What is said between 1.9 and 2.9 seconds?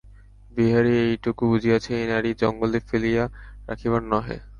এ নারী জঙ্গলে